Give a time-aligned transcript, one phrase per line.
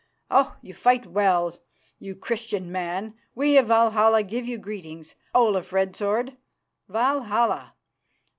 [0.31, 0.57] Oh!
[0.63, 1.55] you fight well,
[1.99, 3.13] you Christian man.
[3.35, 6.37] We of Valhalla give you greetings, Olaf Red Sword.
[6.89, 7.73] _Valhalla!